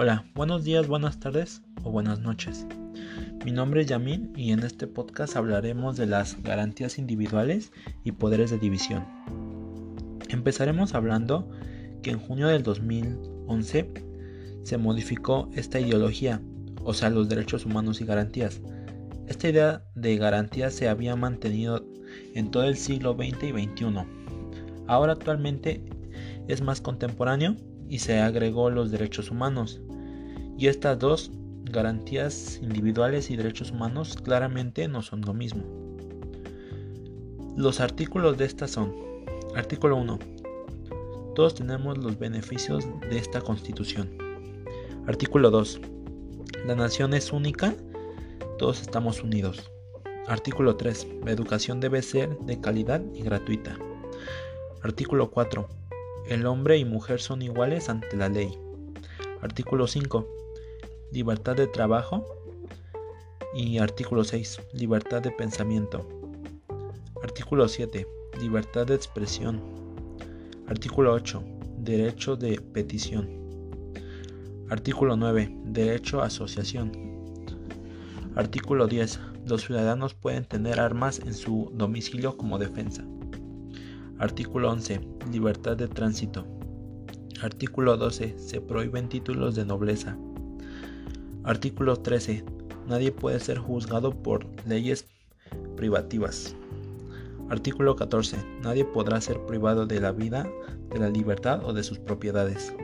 Hola, 0.00 0.24
buenos 0.32 0.62
días, 0.62 0.86
buenas 0.86 1.18
tardes 1.18 1.60
o 1.82 1.90
buenas 1.90 2.20
noches. 2.20 2.68
Mi 3.44 3.50
nombre 3.50 3.80
es 3.80 3.88
Yamin 3.88 4.32
y 4.36 4.52
en 4.52 4.60
este 4.60 4.86
podcast 4.86 5.34
hablaremos 5.34 5.96
de 5.96 6.06
las 6.06 6.40
garantías 6.44 6.98
individuales 6.98 7.72
y 8.04 8.12
poderes 8.12 8.52
de 8.52 8.60
división. 8.60 9.04
Empezaremos 10.28 10.94
hablando 10.94 11.50
que 12.00 12.12
en 12.12 12.20
junio 12.20 12.46
del 12.46 12.62
2011 12.62 13.92
se 14.62 14.78
modificó 14.78 15.50
esta 15.54 15.80
ideología, 15.80 16.40
o 16.84 16.94
sea, 16.94 17.10
los 17.10 17.28
derechos 17.28 17.66
humanos 17.66 18.00
y 18.00 18.04
garantías. 18.04 18.60
Esta 19.26 19.48
idea 19.48 19.82
de 19.96 20.16
garantías 20.16 20.74
se 20.74 20.88
había 20.88 21.16
mantenido 21.16 21.84
en 22.36 22.52
todo 22.52 22.62
el 22.62 22.76
siglo 22.76 23.14
XX 23.14 23.42
y 23.42 23.50
XXI. 23.50 24.04
Ahora 24.86 25.14
actualmente 25.14 25.82
es 26.46 26.62
más 26.62 26.80
contemporáneo 26.80 27.56
y 27.88 27.98
se 27.98 28.20
agregó 28.20 28.70
los 28.70 28.90
derechos 28.90 29.30
humanos. 29.32 29.80
Y 30.58 30.66
estas 30.66 30.98
dos 30.98 31.30
garantías 31.70 32.58
individuales 32.60 33.30
y 33.30 33.36
derechos 33.36 33.70
humanos 33.70 34.16
claramente 34.16 34.88
no 34.88 35.02
son 35.02 35.20
lo 35.20 35.32
mismo. 35.32 35.62
Los 37.56 37.78
artículos 37.78 38.36
de 38.38 38.46
estas 38.46 38.72
son, 38.72 38.92
artículo 39.54 39.96
1, 39.96 40.18
todos 41.36 41.54
tenemos 41.54 41.96
los 41.98 42.18
beneficios 42.18 42.84
de 43.08 43.18
esta 43.18 43.40
constitución. 43.40 44.10
Artículo 45.06 45.50
2, 45.52 45.80
la 46.66 46.74
nación 46.74 47.14
es 47.14 47.32
única, 47.32 47.76
todos 48.58 48.80
estamos 48.80 49.22
unidos. 49.22 49.70
Artículo 50.26 50.76
3, 50.76 51.06
la 51.24 51.30
educación 51.30 51.78
debe 51.78 52.02
ser 52.02 52.36
de 52.40 52.60
calidad 52.60 53.00
y 53.14 53.22
gratuita. 53.22 53.78
Artículo 54.82 55.30
4, 55.30 55.68
el 56.28 56.46
hombre 56.46 56.78
y 56.78 56.84
mujer 56.84 57.20
son 57.20 57.42
iguales 57.42 57.88
ante 57.88 58.16
la 58.16 58.28
ley. 58.28 58.58
Artículo 59.40 59.86
5. 59.86 60.47
Libertad 61.10 61.56
de 61.56 61.66
trabajo. 61.66 62.22
Y 63.54 63.78
artículo 63.78 64.24
6. 64.24 64.60
Libertad 64.74 65.22
de 65.22 65.30
pensamiento. 65.30 66.06
Artículo 67.22 67.66
7. 67.66 68.06
Libertad 68.38 68.86
de 68.86 68.94
expresión. 68.94 69.62
Artículo 70.66 71.14
8. 71.14 71.42
Derecho 71.78 72.36
de 72.36 72.60
petición. 72.60 73.26
Artículo 74.68 75.16
9. 75.16 75.50
Derecho 75.64 76.20
a 76.20 76.26
asociación. 76.26 76.92
Artículo 78.34 78.86
10. 78.86 79.18
Los 79.46 79.62
ciudadanos 79.62 80.12
pueden 80.12 80.44
tener 80.44 80.78
armas 80.78 81.20
en 81.20 81.32
su 81.32 81.70
domicilio 81.72 82.36
como 82.36 82.58
defensa. 82.58 83.02
Artículo 84.18 84.70
11. 84.70 85.00
Libertad 85.32 85.74
de 85.74 85.88
tránsito. 85.88 86.46
Artículo 87.40 87.96
12. 87.96 88.38
Se 88.38 88.60
prohíben 88.60 89.08
títulos 89.08 89.54
de 89.54 89.64
nobleza. 89.64 90.18
Artículo 91.48 91.96
13. 91.96 92.44
Nadie 92.86 93.10
puede 93.10 93.40
ser 93.40 93.56
juzgado 93.56 94.10
por 94.10 94.46
leyes 94.66 95.06
privativas. 95.78 96.54
Artículo 97.48 97.96
14. 97.96 98.36
Nadie 98.62 98.84
podrá 98.84 99.18
ser 99.22 99.40
privado 99.46 99.86
de 99.86 99.98
la 99.98 100.12
vida, 100.12 100.46
de 100.90 100.98
la 100.98 101.08
libertad 101.08 101.64
o 101.64 101.72
de 101.72 101.82
sus 101.84 101.98
propiedades. 101.98 102.74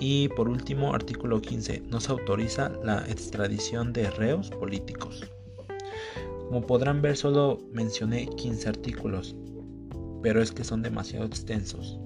Y 0.00 0.28
por 0.28 0.48
último, 0.48 0.94
artículo 0.94 1.42
15. 1.42 1.82
No 1.90 2.00
se 2.00 2.12
autoriza 2.12 2.70
la 2.82 3.04
extradición 3.06 3.92
de 3.92 4.10
reos 4.10 4.48
políticos. 4.48 5.22
Como 6.48 6.66
podrán 6.66 7.02
ver, 7.02 7.18
solo 7.18 7.58
mencioné 7.74 8.26
15 8.26 8.70
artículos 8.70 9.36
pero 10.22 10.40
es 10.40 10.52
que 10.52 10.64
son 10.64 10.82
demasiado 10.82 11.26
extensos. 11.26 11.98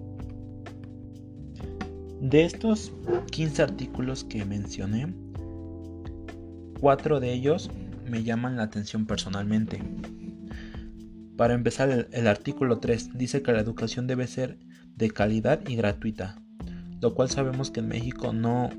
De 2.26 2.44
estos 2.44 2.92
15 3.30 3.62
artículos 3.62 4.24
que 4.24 4.44
mencioné, 4.44 5.14
cuatro 6.80 7.20
de 7.20 7.32
ellos 7.32 7.70
me 8.04 8.24
llaman 8.24 8.56
la 8.56 8.64
atención 8.64 9.06
personalmente. 9.06 9.80
Para 11.36 11.54
empezar, 11.54 12.08
el, 12.10 12.26
artículo 12.26 12.80
3 12.80 13.10
dice 13.16 13.42
que 13.42 13.52
la 13.52 13.60
educación 13.60 14.08
debe 14.08 14.26
ser 14.26 14.58
de 14.96 15.12
calidad 15.12 15.60
y 15.68 15.76
gratuita, 15.76 16.42
lo 17.00 17.14
cual 17.14 17.30
sabemos 17.30 17.70
que 17.70 17.78
en 17.78 17.86
México 17.86 18.32
no 18.32 18.70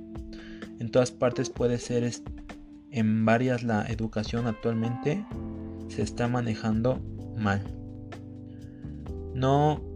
en 0.81 0.91
todas 0.91 1.12
partes 1.12 1.50
puede 1.50 1.78
ser 1.78 2.12
en 2.91 3.24
varias 3.24 3.63
la 3.63 3.86
educación 3.86 4.47
actualmente 4.47 5.25
se 5.88 6.02
está 6.02 6.28
manejando 6.28 7.00
mal 7.38 7.62
no 9.34 9.87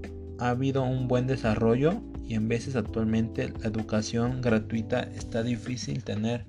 ha 0.41 0.50
habido 0.50 0.81
un 0.81 1.07
buen 1.07 1.28
desarrollo 1.28 2.02
y 2.28 2.34
en 2.34 2.47
veces 2.47 2.75
actualmente 2.75 3.53
la 3.62 3.68
educación 3.68 4.41
gratuita 4.41 5.03
está 5.03 5.44
difícil 5.44 6.03
tener 6.03 6.47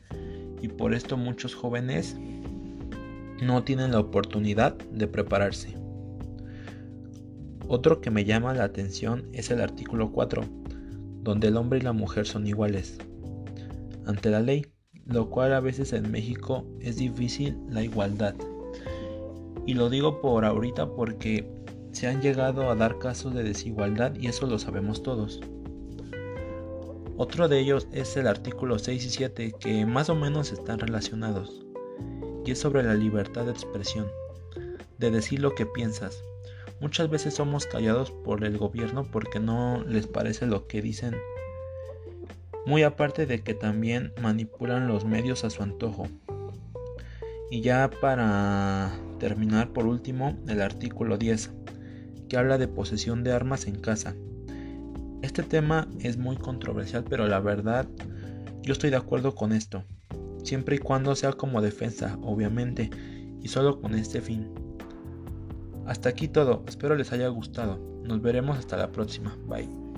y 0.62 0.68
por 0.68 0.94
esto 0.94 1.18
muchos 1.18 1.54
jóvenes 1.54 2.16
no 3.42 3.64
tienen 3.64 3.92
la 3.92 4.00
oportunidad 4.00 4.78
de 4.78 5.06
prepararse. 5.08 5.76
Otro 7.68 8.00
que 8.00 8.10
me 8.10 8.24
llama 8.24 8.54
la 8.54 8.64
atención 8.64 9.28
es 9.34 9.50
el 9.50 9.60
artículo 9.60 10.10
4, 10.10 10.42
donde 11.22 11.48
el 11.48 11.58
hombre 11.58 11.80
y 11.80 11.82
la 11.82 11.92
mujer 11.92 12.26
son 12.26 12.46
iguales 12.46 12.96
ante 14.06 14.30
la 14.30 14.40
ley, 14.40 14.68
lo 15.04 15.28
cual 15.28 15.52
a 15.52 15.60
veces 15.60 15.92
en 15.92 16.10
México 16.10 16.64
es 16.80 16.96
difícil 16.96 17.58
la 17.68 17.82
igualdad. 17.82 18.34
Y 19.66 19.74
lo 19.74 19.90
digo 19.90 20.22
por 20.22 20.46
ahorita 20.46 20.94
porque 20.94 21.61
se 21.92 22.08
han 22.08 22.20
llegado 22.20 22.70
a 22.70 22.74
dar 22.74 22.98
casos 22.98 23.34
de 23.34 23.44
desigualdad 23.44 24.14
y 24.16 24.26
eso 24.26 24.46
lo 24.46 24.58
sabemos 24.58 25.02
todos. 25.02 25.40
Otro 27.16 27.48
de 27.48 27.60
ellos 27.60 27.86
es 27.92 28.16
el 28.16 28.26
artículo 28.26 28.78
6 28.78 29.04
y 29.04 29.10
7 29.10 29.54
que 29.60 29.86
más 29.86 30.08
o 30.08 30.14
menos 30.14 30.50
están 30.50 30.78
relacionados 30.78 31.64
y 32.44 32.50
es 32.50 32.58
sobre 32.58 32.82
la 32.82 32.94
libertad 32.94 33.44
de 33.44 33.52
expresión, 33.52 34.08
de 34.98 35.10
decir 35.10 35.40
lo 35.40 35.54
que 35.54 35.66
piensas. 35.66 36.24
Muchas 36.80 37.08
veces 37.10 37.34
somos 37.34 37.66
callados 37.66 38.10
por 38.10 38.42
el 38.42 38.58
gobierno 38.58 39.04
porque 39.04 39.38
no 39.38 39.84
les 39.86 40.06
parece 40.06 40.46
lo 40.46 40.66
que 40.66 40.82
dicen, 40.82 41.14
muy 42.66 42.82
aparte 42.82 43.26
de 43.26 43.42
que 43.42 43.54
también 43.54 44.12
manipulan 44.20 44.88
los 44.88 45.04
medios 45.04 45.44
a 45.44 45.50
su 45.50 45.62
antojo. 45.62 46.08
Y 47.50 47.60
ya 47.60 47.90
para 48.00 48.92
terminar 49.20 49.72
por 49.72 49.86
último 49.86 50.36
el 50.48 50.62
artículo 50.62 51.18
10 51.18 51.50
habla 52.36 52.58
de 52.58 52.68
posesión 52.68 53.24
de 53.24 53.32
armas 53.32 53.66
en 53.66 53.76
casa. 53.76 54.14
Este 55.22 55.42
tema 55.42 55.88
es 56.00 56.16
muy 56.16 56.36
controversial, 56.36 57.04
pero 57.08 57.26
la 57.28 57.40
verdad 57.40 57.88
yo 58.62 58.72
estoy 58.72 58.90
de 58.90 58.96
acuerdo 58.96 59.34
con 59.34 59.52
esto, 59.52 59.84
siempre 60.42 60.76
y 60.76 60.78
cuando 60.78 61.14
sea 61.14 61.32
como 61.32 61.62
defensa, 61.62 62.18
obviamente, 62.22 62.90
y 63.42 63.48
solo 63.48 63.80
con 63.80 63.94
este 63.94 64.20
fin. 64.20 64.52
Hasta 65.86 66.08
aquí 66.08 66.28
todo, 66.28 66.62
espero 66.66 66.94
les 66.94 67.12
haya 67.12 67.28
gustado. 67.28 67.78
Nos 68.04 68.22
veremos 68.22 68.58
hasta 68.58 68.76
la 68.76 68.92
próxima. 68.92 69.36
Bye. 69.46 69.91